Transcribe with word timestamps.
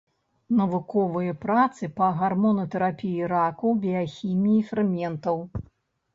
Навуковыя 0.59 1.35
працы 1.43 1.89
па 1.99 2.07
гармонатэрапіі 2.21 3.29
раку, 3.35 3.75
біяхіміі 3.85 4.67
ферментаў. 4.73 5.37